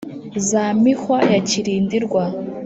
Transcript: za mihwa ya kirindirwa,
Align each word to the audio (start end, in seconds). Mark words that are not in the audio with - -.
za 0.47 0.63
mihwa 0.81 1.17
ya 1.31 1.39
kirindirwa, 1.47 2.23